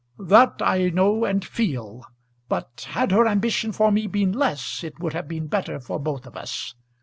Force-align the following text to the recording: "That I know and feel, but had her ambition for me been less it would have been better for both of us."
"That 0.17 0.63
I 0.63 0.89
know 0.89 1.25
and 1.25 1.45
feel, 1.45 2.03
but 2.49 2.87
had 2.89 3.11
her 3.11 3.27
ambition 3.27 3.71
for 3.71 3.91
me 3.91 4.07
been 4.07 4.31
less 4.31 4.83
it 4.83 4.99
would 4.99 5.13
have 5.13 5.27
been 5.27 5.45
better 5.45 5.79
for 5.79 5.99
both 5.99 6.25
of 6.25 6.35
us." 6.35 6.73